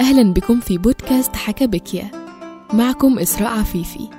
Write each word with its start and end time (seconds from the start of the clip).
أهلا 0.00 0.32
بكم 0.32 0.60
في 0.60 0.78
بودكاست 0.78 1.36
حكى 1.36 1.66
بكيا 1.66 2.10
معكم 2.72 3.18
إسراء 3.18 3.58
عفيفي. 3.58 4.10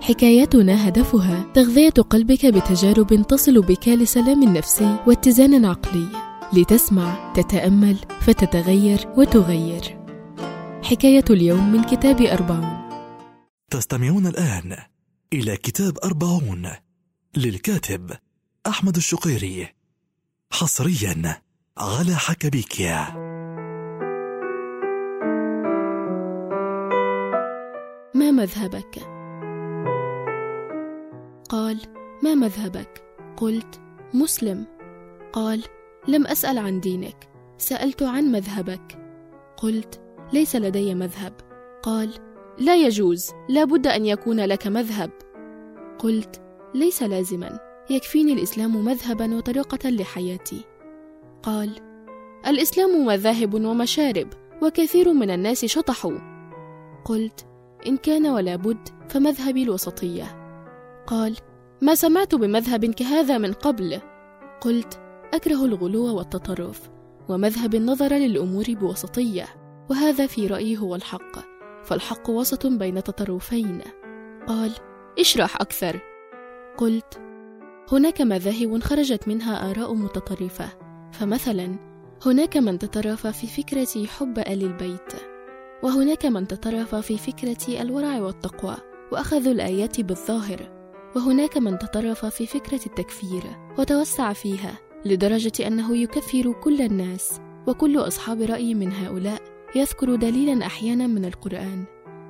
حكاياتنا 0.00 0.88
هدفها 0.88 1.52
تغذية 1.54 1.90
قلبك 1.90 2.46
بتجارب 2.46 3.26
تصل 3.28 3.62
بك 3.62 3.88
لسلام 3.88 4.44
نفسي 4.44 4.96
واتزان 5.06 5.64
عقلي. 5.64 6.06
لتسمع 6.52 7.32
تتأمل 7.36 7.96
فتتغير 8.20 9.08
وتغير. 9.16 9.98
حكاية 10.82 11.24
اليوم 11.30 11.72
من 11.72 11.84
كتاب 11.84 12.20
أربعون. 12.20 12.90
تستمعون 13.70 14.26
الآن 14.26 14.76
إلى 15.32 15.56
كتاب 15.56 15.98
أربعون 16.04 16.70
للكاتب 17.36 18.10
أحمد 18.66 18.96
الشقيري 18.96 19.68
حصريا 20.52 21.42
على 21.78 22.14
حكبيكيا 22.16 23.29
مذهبك؟ 28.40 28.98
قال 31.48 31.80
ما 32.22 32.34
مذهبك؟ 32.34 33.04
قلت 33.36 33.80
مسلم. 34.14 34.66
قال 35.32 35.64
لم 36.08 36.26
أسأل 36.26 36.58
عن 36.58 36.80
دينك 36.80 37.28
سألت 37.58 38.02
عن 38.02 38.24
مذهبك. 38.24 38.98
قلت 39.56 40.00
ليس 40.32 40.56
لدي 40.56 40.94
مذهب. 40.94 41.32
قال 41.82 42.14
لا 42.58 42.76
يجوز 42.76 43.30
لا 43.48 43.64
بد 43.64 43.86
أن 43.86 44.06
يكون 44.06 44.40
لك 44.40 44.66
مذهب. 44.66 45.10
قلت 45.98 46.42
ليس 46.74 47.02
لازما 47.02 47.58
يكفيني 47.90 48.32
الإسلام 48.32 48.84
مذهبا 48.84 49.36
وطريقة 49.36 49.90
لحياتي. 49.90 50.64
قال 51.42 51.70
الإسلام 52.46 53.06
مذاهب 53.06 53.54
ومشارب 53.54 54.28
وكثير 54.62 55.12
من 55.12 55.30
الناس 55.30 55.64
شطحوا. 55.64 56.18
قلت 57.04 57.49
إن 57.86 57.96
كان 57.96 58.26
ولا 58.26 58.56
بد 58.56 58.88
فمذهبي 59.08 59.62
الوسطية. 59.62 60.24
قال 61.06 61.36
ما 61.82 61.94
سمعت 61.94 62.34
بمذهب 62.34 62.84
كهذا 62.84 63.38
من 63.38 63.52
قبل. 63.52 64.00
قلت 64.60 65.00
أكره 65.34 65.64
الغلو 65.64 66.16
والتطرف 66.16 66.90
ومذهب 67.28 67.74
النظر 67.74 68.14
للأمور 68.14 68.64
بوسطية 68.68 69.44
وهذا 69.90 70.26
في 70.26 70.46
رأيي 70.46 70.78
هو 70.78 70.94
الحق 70.94 71.38
فالحق 71.84 72.30
وسط 72.30 72.66
بين 72.66 73.02
تطرفين. 73.02 73.80
قال 74.46 74.72
اشرح 75.18 75.60
أكثر. 75.60 76.00
قلت 76.76 77.20
هناك 77.92 78.20
مذاهب 78.20 78.82
خرجت 78.82 79.28
منها 79.28 79.70
آراء 79.70 79.94
متطرفة 79.94 80.68
فمثلا 81.12 81.76
هناك 82.26 82.56
من 82.56 82.78
تطرف 82.78 83.26
في 83.26 83.62
فكرة 83.62 84.06
حب 84.06 84.38
ال 84.38 84.62
البيت. 84.62 85.29
وهناك 85.82 86.26
من 86.26 86.46
تطرف 86.46 86.94
في 86.94 87.18
فكرة 87.18 87.82
الورع 87.82 88.20
والتقوى 88.20 88.76
واخذوا 89.12 89.52
الآيات 89.52 90.00
بالظاهر. 90.00 90.80
وهناك 91.16 91.58
من 91.58 91.78
تطرف 91.78 92.26
في 92.26 92.46
فكرة 92.46 92.80
التكفير 92.86 93.42
وتوسع 93.78 94.32
فيها 94.32 94.78
لدرجة 95.04 95.66
أنه 95.66 95.96
يكفر 95.96 96.52
كل 96.52 96.82
الناس 96.82 97.40
وكل 97.66 97.98
أصحاب 97.98 98.42
رأي 98.42 98.74
من 98.74 98.92
هؤلاء. 98.92 99.42
يذكر 99.76 100.14
دليلا 100.14 100.66
أحيانا 100.66 101.06
من 101.06 101.24
القرآن 101.24 101.84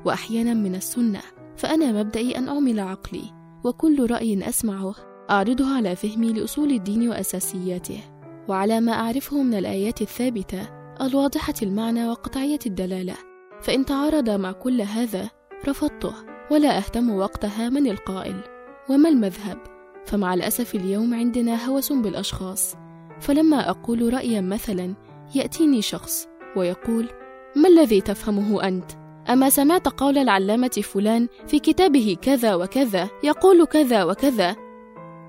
واحيانا 0.05 0.55
من 0.55 0.75
السنة. 0.75 1.21
فأنا 1.57 1.93
مبدئي 1.93 2.39
أن 2.39 2.49
أعمل 2.49 2.81
عقلي 2.81 3.25
وكل 3.65 4.11
رأي 4.11 4.49
أسمعه 4.49 4.95
أعرضه 5.31 5.77
على 5.77 5.97
فهمي 5.97 6.33
لأصول 6.33 6.71
الدين 6.71 7.09
وأساسياته. 7.09 8.01
وعلى 8.49 8.81
ما 8.81 8.93
أعرفه 8.93 9.43
من 9.43 9.55
الآيات 9.55 10.03
الثابتة 10.03 10.69
الواضحة 11.01 11.55
المعنى 11.63 12.09
وقطعية 12.09 12.59
الدلالة. 12.67 13.30
فإن 13.63 13.85
تعارض 13.85 14.31
مع 14.31 14.53
كل 14.53 14.81
هذا 14.81 15.31
رفضته 15.69 16.15
ولا 16.51 16.77
أهتم 16.79 17.11
وقتها 17.11 17.69
من 17.69 17.87
القائل 17.87 18.41
وما 18.89 19.09
المذهب؟ 19.09 19.59
فمع 20.07 20.35
الأسف 20.35 20.75
اليوم 20.75 21.15
عندنا 21.15 21.67
هوس 21.67 21.93
بالأشخاص. 21.93 22.75
فلما 23.21 23.71
أقول 23.71 24.15
رأيا 24.15 24.41
مثلا 24.41 24.95
يأتيني 25.35 25.83
شخص 25.83 26.29
ويقول 26.57 27.09
ما 27.57 27.69
الذي 27.69 28.01
تفهمه 28.01 28.69
أنت؟ 28.69 28.91
أما 29.31 29.51
سمعت 29.51 29.89
قول 29.89 30.19
العلامة 30.19 30.83
فلان 30.85 31.29
في 31.47 31.59
كتابه 31.59 32.17
كذا 32.23 32.55
وكذا 32.55 33.09
يقول 33.25 33.65
كذا 33.65 34.05
وكذا؟ 34.05 34.57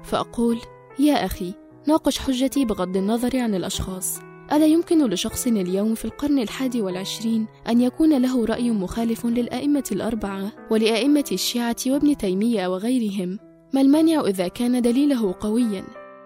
فأقول 0.03 0.57
يا 0.99 1.25
أخي 1.25 1.53
ناقش 1.87 2.19
حجتي 2.19 2.65
بغض 2.65 2.97
النظر 2.97 3.39
عن 3.39 3.55
الأشخاص. 3.55 4.30
ألا 4.53 4.65
يمكن 4.65 5.09
لشخص 5.09 5.47
اليوم 5.47 5.95
في 5.95 6.05
القرن 6.05 6.39
الحادي 6.39 6.81
والعشرين 6.81 7.47
أن 7.69 7.81
يكون 7.81 8.21
له 8.21 8.45
رأي 8.45 8.71
مخالف 8.71 9.25
للأئمة 9.25 9.83
الأربعة 9.91 10.51
ولأئمة 10.71 11.25
الشيعة 11.31 11.75
وابن 11.87 12.17
تيمية 12.17 12.67
وغيرهم؟ 12.67 13.39
ما 13.73 13.81
المانع 13.81 14.21
إذا 14.21 14.47
كان 14.47 14.81
دليله 14.81 15.35
قويا؟ 15.39 15.83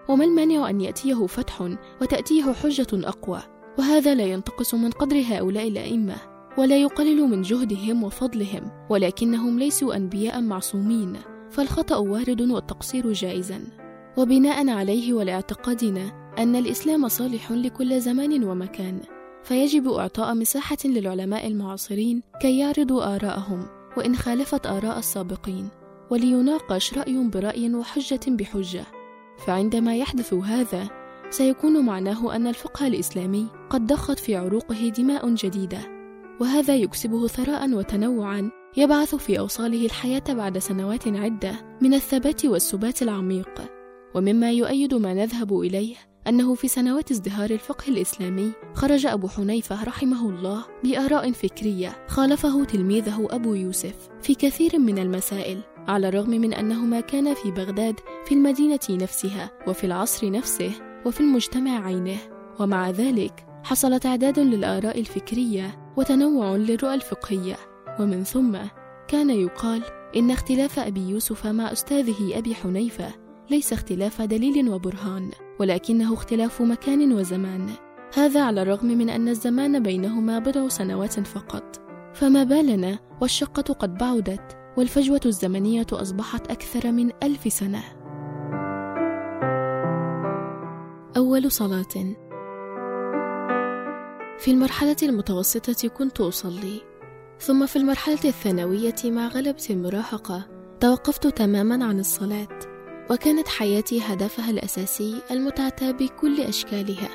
وما 0.08 0.24
المانع 0.24 0.70
أن 0.70 0.80
يأتيه 0.80 1.26
فتح 1.26 1.70
وتأتيه 2.02 2.52
حجة 2.52 2.86
أقوى؟ 2.92 3.42
وهذا 3.78 4.14
لا 4.14 4.24
ينتقص 4.24 4.74
من 4.74 4.90
قدر 4.90 5.22
هؤلاء 5.28 5.68
الأئمة 5.68 6.16
ولا 6.58 6.76
يقلل 6.76 7.22
من 7.22 7.42
جهدهم 7.42 8.04
وفضلهم 8.04 8.70
ولكنهم 8.90 9.58
ليسوا 9.58 9.96
أنبياء 9.96 10.40
معصومين 10.40 11.16
فالخطأ 11.50 11.96
وارد 11.96 12.40
والتقصير 12.40 13.12
جائزا. 13.12 13.60
وبناء 14.16 14.68
عليه 14.68 15.12
ولاعتقادنا 15.12 16.25
أن 16.38 16.56
الإسلام 16.56 17.08
صالح 17.08 17.52
لكل 17.52 18.00
زمان 18.00 18.44
ومكان 18.44 19.00
فيجب 19.44 19.88
إعطاء 19.88 20.34
مساحة 20.34 20.76
للعلماء 20.84 21.46
المعاصرين 21.46 22.22
كي 22.40 22.58
يعرضوا 22.58 23.14
آراءهم 23.14 23.66
وإن 23.96 24.16
خالفت 24.16 24.66
آراء 24.66 24.98
السابقين 24.98 25.68
وليناقش 26.10 26.94
رأي 26.94 27.28
برأي 27.28 27.74
وحجة 27.74 28.20
بحجة. 28.28 28.84
فعندما 29.46 29.96
يحدث 29.96 30.34
هذا 30.34 30.88
سيكون 31.30 31.84
معناه 31.84 32.36
أن 32.36 32.46
الفقه 32.46 32.86
الإسلامي 32.86 33.46
قد 33.70 33.86
ضخت 33.86 34.18
في 34.18 34.36
عروقه 34.36 34.88
دماء 34.88 35.34
جديدة 35.34 35.78
وهذا 36.40 36.76
يكسبه 36.76 37.26
ثراء 37.26 37.72
وتنوعا 37.72 38.50
يبعث 38.76 39.14
في 39.14 39.38
أوصاله 39.38 39.86
الحياة 39.86 40.24
بعد 40.28 40.58
سنوات 40.58 41.08
عدة 41.08 41.76
من 41.80 41.94
الثبات 41.94 42.44
والسبات 42.44 43.02
العميق. 43.02 43.76
ومما 44.14 44.52
يؤيد 44.52 44.94
ما 44.94 45.14
نذهب 45.14 45.60
إليه 45.60 45.96
أنه 46.28 46.54
في 46.54 46.68
سنوات 46.68 47.10
ازدهار 47.10 47.50
الفقه 47.50 47.88
الإسلامي 47.88 48.52
خرج 48.74 49.06
أبو 49.06 49.28
حنيفة 49.28 49.84
رحمه 49.84 50.30
الله 50.30 50.64
بآراء 50.84 51.32
فكرية 51.32 52.06
خالفه 52.08 52.64
تلميذه 52.64 53.28
أبو 53.30 53.54
يوسف 53.54 53.94
في 54.22 54.34
كثير 54.34 54.78
من 54.78 54.98
المسائل 54.98 55.60
على 55.88 56.08
الرغم 56.08 56.30
من 56.30 56.54
أنهما 56.54 57.00
كانا 57.00 57.34
في 57.34 57.50
بغداد 57.50 58.00
في 58.26 58.34
المدينة 58.34 58.80
نفسها 58.90 59.50
وفي 59.66 59.84
العصر 59.84 60.30
نفسه 60.30 60.72
وفي 61.06 61.20
المجتمع 61.20 61.86
عينه. 61.86 62.18
ومع 62.60 62.90
ذلك 62.90 63.46
حصل 63.64 64.00
تعداد 64.00 64.38
للآراء 64.38 65.00
الفكرية 65.00 65.92
وتنوع 65.96 66.56
للرؤى 66.56 66.94
الفقهية. 66.94 67.56
ومن 68.00 68.24
ثم 68.24 68.56
كان 69.08 69.30
يقال 69.30 69.82
إن 70.16 70.30
اختلاف 70.30 70.78
أبي 70.78 71.08
يوسف 71.08 71.46
مع 71.46 71.72
أستاذه 71.72 72.38
أبي 72.38 72.54
حنيفة 72.54 73.25
ليس 73.50 73.72
اختلاف 73.72 74.22
دليل 74.22 74.70
وبرهان 74.70 75.30
ولكنه 75.60 76.14
اختلاف 76.14 76.62
مكان 76.62 77.12
وزمان. 77.12 77.70
هذا 78.14 78.42
على 78.42 78.62
الرغم 78.62 78.86
من 78.86 79.10
أن 79.10 79.28
الزمان 79.28 79.82
بينهما 79.82 80.38
بضع 80.38 80.68
سنوات 80.68 81.20
فقط. 81.20 81.80
فما 82.14 82.44
بالنا؟ 82.44 82.98
والشقة 83.20 83.74
قد 83.74 83.98
بعدت 83.98 84.58
والفجوة 84.76 85.20
الزمنية 85.26 85.86
أصبحت 85.92 86.50
أكثر 86.50 86.92
من 86.92 87.10
ألف 87.22 87.52
سنة. 87.52 87.82
أول 91.16 91.50
صلاة. 91.50 92.14
في 94.38 94.50
المرحلة 94.50 94.96
المتوسطة 95.02 95.88
كنت 95.88 96.20
أصلي. 96.20 96.80
ثم 97.40 97.66
في 97.66 97.76
المرحلة 97.76 98.24
الثانوية 98.24 98.94
مع 99.04 99.28
غلبة 99.28 99.66
المراهقة 99.70 100.46
توقفت 100.80 101.26
تماما 101.26 101.84
عن 101.84 102.00
الصلاة. 102.00 102.75
وكانت 103.10 103.48
حياتي 103.48 104.00
هدفها 104.00 104.50
الأساسي 104.50 105.22
المتعه 105.30 105.90
بكل 105.90 106.40
أشكالها. 106.40 107.08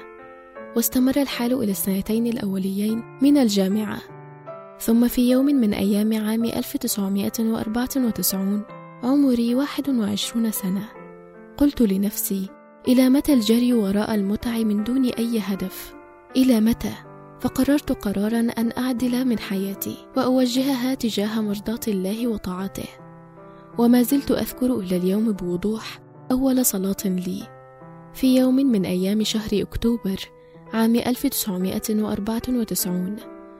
واستمر 0.75 1.21
الحال 1.21 1.53
إلى 1.53 1.71
السنتين 1.71 2.27
الأوليين 2.27 3.03
من 3.21 3.37
الجامعة. 3.37 4.01
ثم 4.79 5.07
في 5.07 5.29
يوم 5.29 5.45
من 5.45 5.73
أيام 5.73 6.27
عام 6.27 6.45
1994 6.45 8.63
عمري 9.03 9.55
21 9.55 10.51
سنة 10.51 10.89
قلت 11.57 11.81
لنفسي 11.81 12.49
إلى 12.87 13.09
متى 13.09 13.33
الجري 13.33 13.73
وراء 13.73 14.15
المتع 14.15 14.57
من 14.57 14.83
دون 14.83 15.05
أي 15.05 15.39
هدف؟ 15.39 15.93
إلى 16.35 16.59
متى؟ 16.59 16.93
فقررت 17.39 17.91
قرارا 17.91 18.39
أن 18.39 18.71
أعدل 18.77 19.25
من 19.25 19.39
حياتي 19.39 19.97
وأوجهها 20.17 20.93
تجاه 20.93 21.41
مرضاة 21.41 21.79
الله 21.87 22.27
وطاعته. 22.27 23.10
وما 23.77 24.01
زلت 24.01 24.31
أذكر 24.31 24.79
إلى 24.79 24.97
اليوم 24.97 25.31
بوضوح 25.31 25.99
أول 26.31 26.65
صلاة 26.65 26.95
لي. 27.05 27.47
في 28.13 28.37
يوم 28.37 28.55
من 28.55 28.85
أيام 28.85 29.23
شهر 29.23 29.49
أكتوبر 29.53 30.19
عام 30.73 30.95
1994 30.95 33.15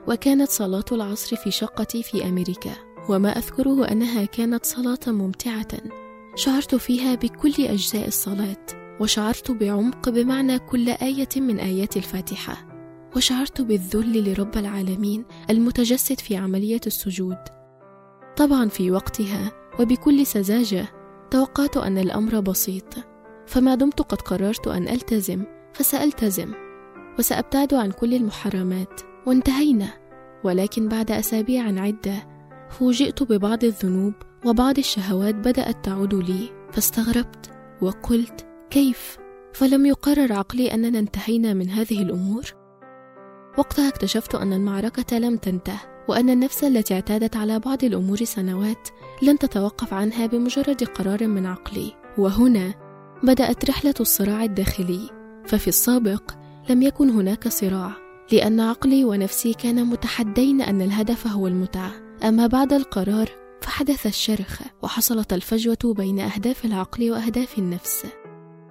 وكانت 0.08 0.48
صلاة 0.48 0.84
العصر 0.92 1.36
في 1.36 1.50
شقتي 1.50 2.02
في 2.02 2.24
أمريكا 2.24 2.72
وما 3.08 3.38
أذكره 3.38 3.84
أنها 3.84 4.24
كانت 4.24 4.66
صلاة 4.66 4.98
ممتعة. 5.06 5.68
شعرت 6.34 6.74
فيها 6.74 7.14
بكل 7.14 7.54
أجزاء 7.58 8.08
الصلاة 8.08 8.66
وشعرت 9.00 9.50
بعمق 9.50 10.08
بمعنى 10.08 10.58
كل 10.58 10.88
آية 10.88 11.28
من 11.36 11.58
آيات 11.58 11.96
الفاتحة. 11.96 12.68
وشعرت 13.16 13.60
بالذل 13.60 14.32
لرب 14.32 14.56
العالمين 14.56 15.24
المتجسد 15.50 16.20
في 16.20 16.36
عملية 16.36 16.80
السجود. 16.86 17.38
طبعا 18.36 18.68
في 18.68 18.90
وقتها 18.90 19.52
وبكل 19.80 20.26
سذاجة 20.26 20.86
توقعت 21.30 21.76
أن 21.76 21.98
الأمر 21.98 22.40
بسيط 22.40 22.94
فما 23.46 23.74
دمت 23.74 24.02
قد 24.02 24.20
قررت 24.20 24.68
أن 24.68 24.88
ألتزم 24.88 25.44
فسألتزم 25.72 26.52
وسأبتعد 27.18 27.74
عن 27.74 27.90
كل 27.90 28.14
المحرمات 28.14 29.00
وانتهينا 29.26 29.88
ولكن 30.44 30.88
بعد 30.88 31.10
أسابيع 31.10 31.80
عدة 31.80 32.28
فوجئت 32.70 33.22
ببعض 33.22 33.64
الذنوب 33.64 34.14
وبعض 34.44 34.78
الشهوات 34.78 35.34
بدأت 35.34 35.84
تعود 35.84 36.14
لي 36.14 36.50
فاستغربت 36.72 37.50
وقلت 37.82 38.46
كيف؟ 38.70 39.16
فلم 39.52 39.86
يقرر 39.86 40.32
عقلي 40.32 40.74
أننا 40.74 40.98
انتهينا 40.98 41.54
من 41.54 41.70
هذه 41.70 42.02
الأمور؟ 42.02 42.42
وقتها 43.58 43.88
اكتشفت 43.88 44.34
أن 44.34 44.52
المعركة 44.52 45.18
لم 45.18 45.36
تنته 45.36 45.91
وأن 46.08 46.30
النفس 46.30 46.64
التي 46.64 46.94
اعتادت 46.94 47.36
على 47.36 47.58
بعض 47.58 47.84
الأمور 47.84 48.24
سنوات 48.24 48.88
لن 49.22 49.38
تتوقف 49.38 49.94
عنها 49.94 50.26
بمجرد 50.26 50.84
قرار 50.84 51.26
من 51.26 51.46
عقلي. 51.46 51.92
وهنا 52.18 52.74
بدأت 53.22 53.70
رحلة 53.70 53.94
الصراع 54.00 54.44
الداخلي. 54.44 55.10
ففي 55.46 55.68
السابق 55.68 56.32
لم 56.70 56.82
يكن 56.82 57.10
هناك 57.10 57.48
صراع 57.48 57.92
لأن 58.32 58.60
عقلي 58.60 59.04
ونفسي 59.04 59.52
كانا 59.52 59.84
متحدين 59.84 60.62
أن 60.62 60.82
الهدف 60.82 61.26
هو 61.26 61.46
المتعة. 61.46 61.92
أما 62.24 62.46
بعد 62.46 62.72
القرار 62.72 63.28
فحدث 63.60 64.06
الشرخ 64.06 64.60
وحصلت 64.82 65.32
الفجوة 65.32 65.94
بين 65.96 66.20
أهداف 66.20 66.64
العقل 66.64 67.10
وأهداف 67.10 67.58
النفس. 67.58 68.06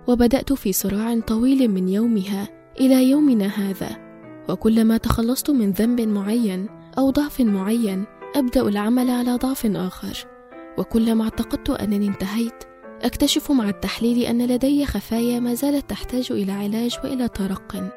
وبدأت 0.08 0.54
في 0.54 0.74
صراع 0.74 1.20
طويل 1.20 1.72
من 1.72 1.90
يومها 1.90 2.48
إلى 2.80 3.10
يومنا 3.10 3.48
هذا. 3.48 4.12
وكلما 4.50 4.98
تخلصت 4.98 5.50
من 5.50 5.72
ذنب 5.72 6.02
معين 6.02 6.81
أو 6.98 7.10
ضعف 7.10 7.42
معين 7.42 8.06
أبدأ 8.36 8.62
العمل 8.62 9.10
على 9.10 9.36
ضعف 9.36 9.66
آخر. 9.66 10.26
وكلما 10.78 11.24
اعتقدت 11.24 11.70
أنني 11.70 12.08
انتهيت 12.08 12.64
أكتشف 13.02 13.52
مع 13.52 13.70
التحليل 13.70 14.24
أن 14.24 14.48
لدي 14.48 14.86
خفايا 14.86 15.40
ما 15.40 15.54
زالت 15.54 15.90
تحتاج 15.90 16.32
إلى 16.32 16.52
علاج 16.52 16.98
وإلى 17.04 17.28
ترق. 17.28 17.94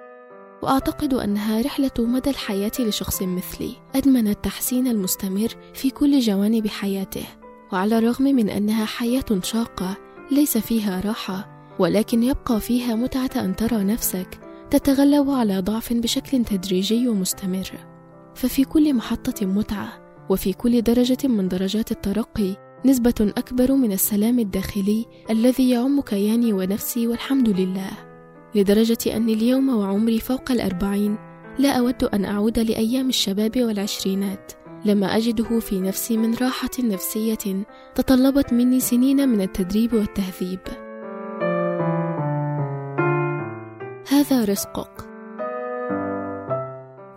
وأعتقد 0.63 1.15
أنها 1.15 1.61
رحلة 1.61 1.91
مدى 1.99 2.31
الحياة 2.31 2.73
لشخص 2.79 3.23
مثلي. 3.23 3.73
أدمن 3.95 4.29
التحسين 4.29 4.89
المستمر 4.89 5.49
في 5.75 5.91
كل 5.91 6.21
جوانب 6.21 6.67
حياته. 6.67 7.27
وعلى 7.73 7.99
الرغم 7.99 8.25
من 8.25 8.49
أنها 8.49 8.85
حياة 8.85 9.41
شاقة 9.43 9.97
ليس 10.31 10.59
فيها 10.59 11.01
راحة 11.01 11.55
ولكن 11.79 12.23
يبقى 12.23 12.61
فيها 12.61 12.95
متعة 12.95 13.31
أن 13.37 13.57
ترى 13.57 13.85
نفسك 13.85 14.39
تتغلب 14.71 15.31
على 15.31 15.61
ضعف 15.61 15.93
بشكل 15.93 16.45
تدريجي 16.45 17.09
ومستمر. 17.09 17.94
ففي 18.35 18.65
كل 18.65 18.95
محطة 18.95 19.47
متعة 19.47 20.05
وفي 20.31 20.53
كل 20.53 20.83
درجة 20.83 21.29
من 21.29 21.49
درجات 21.49 21.93
الترقي 21.93 22.57
نسبة 22.85 23.15
أكبر 23.21 23.73
من 23.73 23.93
السلام 23.93 24.39
الداخلي 24.39 25.07
الذي 25.31 25.71
يعم 25.71 26.01
كياني 26.01 26.53
ونفسي 26.53 27.07
والحمد 27.07 27.49
لله. 27.49 27.91
لدرجة 28.55 29.17
أني 29.17 29.33
اليوم 29.33 29.69
وعمري 29.69 30.19
فوق 30.21 30.51
الأربعين 30.51 31.17
لا 31.59 31.71
أود 31.71 32.05
أن 32.05 32.25
أعود 32.25 32.59
لأيام 32.59 33.09
الشباب 33.09 33.63
والعشرينات. 33.63 34.53
لما 34.85 35.17
أجده 35.17 35.59
في 35.59 35.81
نفسي 35.81 36.17
من 36.17 36.35
راحة 36.35 36.71
نفسية 36.79 37.65
تطلبت 37.95 38.53
مني 38.53 38.81
سنين 38.81 39.29
من 39.29 39.41
التدريب 39.41 39.95
والتهذيب. 39.95 40.61
هذا 44.09 44.45
رزقك. 44.45 45.14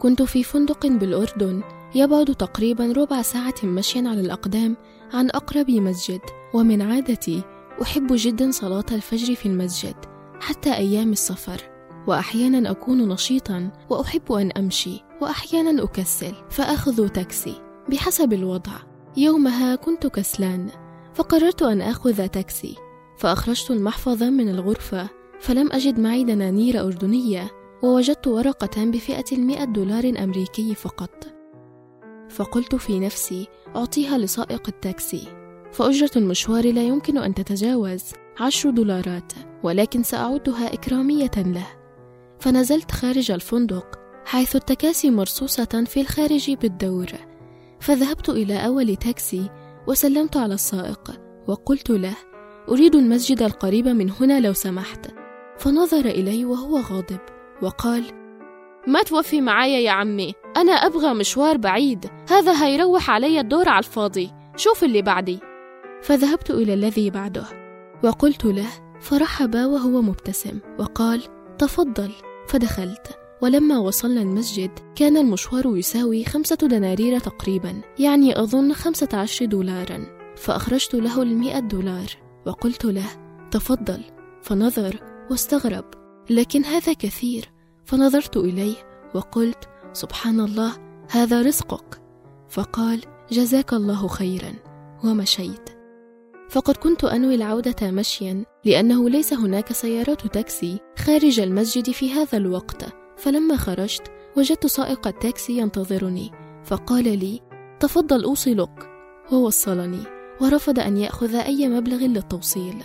كنت 0.07 0.21
في 0.21 0.43
فندق 0.43 0.87
بالأردن 0.87 1.61
يبعد 1.95 2.35
تقريبا 2.35 2.91
ربع 2.91 3.21
ساعة 3.21 3.53
مشيا 3.63 4.09
على 4.09 4.21
الأقدام 4.21 4.77
عن 5.13 5.29
أقرب 5.29 5.71
مسجد 5.71 6.19
ومن 6.53 6.81
عادتي 6.81 7.43
أحب 7.81 8.07
جدا 8.09 8.51
صلاة 8.51 8.85
الفجر 8.91 9.35
في 9.35 9.45
المسجد 9.45 9.95
حتى 10.39 10.73
أيام 10.73 11.11
السفر. 11.11 11.61
وأحيانا 12.07 12.71
أكون 12.71 13.09
نشيطا 13.09 13.71
وأحب 13.89 14.31
أن 14.31 14.51
أمشي 14.51 15.03
وأحيانا 15.21 15.83
أكسل 15.83 16.33
فأخذ 16.49 17.07
تاكسي 17.07 17.61
بحسب 17.89 18.33
الوضع. 18.33 18.73
يومها 19.17 19.75
كنت 19.75 20.07
كسلان 20.07 20.69
فقررت 21.13 21.61
أن 21.61 21.81
آخذ 21.81 22.27
تاكسي 22.27 22.75
فأخرجت 23.17 23.71
المحفظة 23.71 24.29
من 24.29 24.49
الغرفة 24.49 25.09
فلم 25.39 25.71
أجد 25.71 25.99
معي 25.99 26.23
دنانير 26.23 26.81
أردنية 26.81 27.51
ووجدت 27.83 28.27
ورقة 28.27 28.85
بفئة 28.85 29.25
المئة 29.31 29.63
دولار 29.63 30.13
أمريكي 30.23 30.75
فقط. 30.75 31.27
فقلت 32.29 32.75
في 32.75 32.99
نفسي 32.99 33.47
أعطيها 33.75 34.17
لسائق 34.17 34.67
التاكسي. 34.67 35.27
فأجرة 35.71 36.11
المشوار 36.15 36.73
لا 36.73 36.83
يمكن 36.83 37.17
أن 37.17 37.33
تتجاوز 37.33 38.03
عشر 38.39 38.69
دولارات 38.69 39.33
ولكن 39.63 40.03
سأعدها 40.03 40.73
إكرامية 40.73 41.31
له. 41.37 41.67
فنزلت 42.39 42.91
خارج 42.91 43.31
الفندق 43.31 43.99
حيث 44.25 44.55
التكاسي 44.55 45.11
مرصوصة 45.11 45.83
في 45.87 46.01
الخارج 46.01 46.51
بالدور. 46.51 47.07
فذهبت 47.79 48.29
إلى 48.29 48.65
أول 48.65 48.95
تاكسي 48.95 49.49
وسلمت 49.87 50.37
على 50.37 50.53
السائق 50.53 51.21
وقلت 51.47 51.89
له 51.89 52.15
أريد 52.69 52.95
المسجد 52.95 53.41
القريب 53.41 53.87
من 53.87 54.11
هنا 54.11 54.39
لو 54.39 54.53
سمحت. 54.53 55.11
فنظر 55.57 56.05
إلي 56.05 56.45
وهو 56.45 56.77
غاضب. 56.79 57.36
وقال 57.61 58.03
ما 58.87 59.03
توفي 59.03 59.41
معايا 59.41 59.79
يا 59.79 59.91
عمي. 59.91 60.33
أنا 60.57 60.71
أبغى 60.71 61.13
مشوار 61.13 61.57
بعيد. 61.57 62.05
هذا 62.29 62.65
هيروح 62.65 63.09
علي 63.09 63.39
الدور 63.39 63.69
على 63.69 63.79
الفاضي. 63.79 64.31
شوف 64.55 64.83
اللي 64.83 65.01
بعدي. 65.01 65.39
فذهبت 66.01 66.51
إلى 66.51 66.73
الذي 66.73 67.09
بعده. 67.09 67.45
وقلت 68.03 68.45
له 68.45 68.67
فرحب 68.99 69.55
وهو 69.55 70.01
مبتسم. 70.01 70.59
وقال 70.79 71.23
تفضل. 71.57 72.11
فدخلت. 72.47 73.19
ولما 73.41 73.77
وصلنا 73.77 74.21
المسجد 74.21 74.71
كان 74.95 75.17
المشوار 75.17 75.77
يساوي 75.77 76.25
خمسة 76.25 76.55
دنانير 76.55 77.19
تقريبا. 77.19 77.81
يعني 77.99 78.39
أظن 78.41 78.73
خمسة 78.73 79.09
عشر 79.13 79.45
دولارا. 79.45 80.05
فأخرجت 80.37 80.95
له 80.95 81.21
المئة 81.21 81.59
دولار. 81.59 82.07
وقلت 82.45 82.85
له 82.85 83.07
تفضل. 83.51 84.03
فنظر 84.41 84.99
واستغرب. 85.31 85.85
لكن 86.29 86.65
هذا 86.65 86.93
كثير. 86.93 87.51
فنظرت 87.85 88.37
إليه 88.37 88.75
وقلت 89.15 89.69
سبحان 89.93 90.39
الله 90.39 90.73
هذا 91.11 91.41
رزقك. 91.41 92.01
فقال 92.49 93.01
جزاك 93.31 93.73
الله 93.73 94.07
خيرا. 94.07 94.53
ومشيت. 95.03 95.69
فقد 96.49 96.77
كنت 96.77 97.03
أنوي 97.03 97.35
العودة 97.35 97.91
مشيا 97.91 98.45
لأنه 98.65 99.09
ليس 99.09 99.33
هناك 99.33 99.73
سيارات 99.73 100.27
تاكسي 100.27 100.79
خارج 100.97 101.39
المسجد 101.39 101.91
في 101.91 102.11
هذا 102.11 102.37
الوقت. 102.37 102.85
فلما 103.17 103.57
خرجت 103.57 104.11
وجدت 104.37 104.65
سائق 104.65 105.07
التاكسي 105.07 105.57
ينتظرني. 105.57 106.31
فقال 106.63 107.19
لي 107.19 107.41
تفضل 107.79 108.23
أوصلك. 108.23 108.89
ووصلني 109.31 110.03
ورفض 110.41 110.79
أن 110.79 110.97
يأخذ 110.97 111.35
أي 111.35 111.67
مبلغ 111.67 111.97
للتوصيل. 111.97 112.83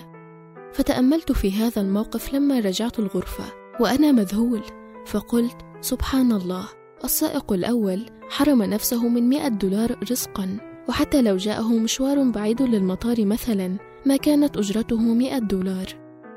فتأملت 0.75 1.33
في 1.33 1.53
هذا 1.53 1.83
الموقف 1.83 2.35
لما 2.35 2.61
رجعت 2.61 2.99
الغرفة 2.99 3.45
وأنا 3.81 4.13
مذهول 4.13 4.63
فقلت 5.07 5.57
سبحان 5.81 6.33
الله 6.33 6.69
السائق 7.05 7.53
الأول 7.53 8.07
حرم 8.31 8.63
نفسه 8.63 9.09
من 9.09 9.29
مئة 9.29 9.49
دولار 9.49 9.97
رزقا 10.11 10.59
وحتى 10.89 11.23
لو 11.23 11.37
جاءه 11.37 11.73
مشوار 11.73 12.31
بعيد 12.31 12.63
للمطار 12.63 13.25
مثلا 13.25 13.77
ما 14.07 14.17
كانت 14.17 14.57
أجرته 14.57 15.01
مئة 15.01 15.39
دولار. 15.39 15.87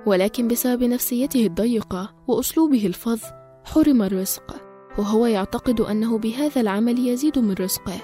ولكن 0.06 0.48
بسبب 0.48 0.84
نفسيته 0.84 1.46
الضيقة 1.46 2.14
وأسلوبه 2.28 2.86
الفظ 2.86 3.22
حرم 3.66 4.02
الرزق 4.02 4.56
وهو 4.98 5.26
يعتقد 5.26 5.82
أنه 5.82 6.18
بهذا 6.18 6.62
العمل 6.62 7.08
يزيد 7.08 7.40
من 7.40 7.54
رزقه. 7.54 8.02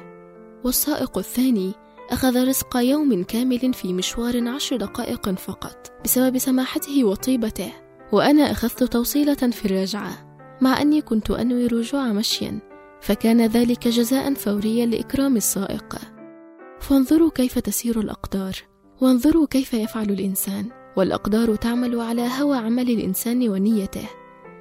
والسائق 0.63 1.17
الثاني 1.17 1.71
أخذ 2.11 2.47
رزق 2.47 2.77
يوم 2.77 3.23
كامل 3.23 3.73
في 3.73 3.93
مشوار 3.93 4.47
عشر 4.47 4.77
دقائق 4.77 5.29
فقط 5.29 5.91
بسبب 6.03 6.37
سماحته 6.37 7.03
وطيبته 7.03 7.73
وأنا 8.11 8.51
أخذت 8.51 8.83
توصيلة 8.83 9.33
في 9.33 9.65
الرجعة. 9.65 10.37
مع 10.61 10.81
أني 10.81 11.01
كنت 11.01 11.31
أنوي 11.31 11.67
رجوع 11.67 12.13
مشيا 12.13 12.59
فكان 13.01 13.45
ذلك 13.45 13.87
جزاء 13.87 14.33
فوريا 14.33 14.85
لإكرام 14.85 15.37
السائق 15.37 15.95
فانظروا 16.79 17.31
كيف 17.35 17.59
تسير 17.59 17.99
الأقدار. 17.99 18.53
وانظروا 19.01 19.47
كيف 19.47 19.73
يفعل 19.73 20.09
الإنسان 20.09 20.65
والأقدار 20.97 21.55
تعمل 21.55 21.99
على 21.99 22.29
هوى 22.39 22.57
عمل 22.57 22.89
الإنسان 22.89 23.49
ونيته. 23.49 24.09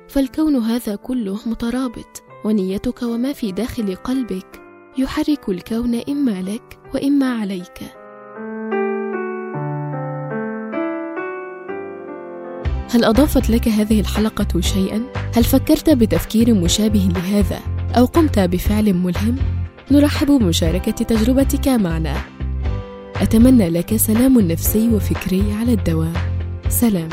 فالكون 0.08 0.56
هذا 0.56 0.96
كله 0.96 1.38
مترابط 1.46 2.22
ونيتك 2.44 3.02
وما 3.02 3.32
في 3.32 3.52
داخل 3.52 3.94
قلبك 3.94 4.62
يحرك 4.98 5.48
الكون 5.48 5.94
إما 6.08 6.42
لك 6.42 6.79
وإما 6.94 7.32
عليك. 7.40 7.82
هل 12.90 13.04
أضافت 13.04 13.50
لك 13.50 13.68
هذه 13.68 14.00
الحلقة 14.00 14.60
شيئا؟ 14.60 15.02
هل 15.36 15.44
فكرت 15.44 15.90
بتفكير 15.90 16.54
مشابه 16.54 17.08
لهذا؟ 17.14 17.58
أو 17.96 18.04
قمت 18.04 18.38
بفعل 18.38 18.94
ملهم؟ 18.94 19.36
نرحب 19.90 20.26
بمشاركة 20.26 20.90
تجربتك 20.92 21.68
معنا. 21.68 22.16
أتمنى 23.16 23.68
لك 23.68 23.96
سلام 23.96 24.40
نفسي 24.40 24.88
وفكري 24.88 25.52
على 25.60 25.72
الدوام 25.72 26.12
سلام. 26.68 27.08